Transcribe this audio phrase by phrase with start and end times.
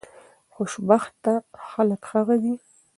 [0.53, 1.33] خوشبخته
[1.67, 2.55] خلک هغه دي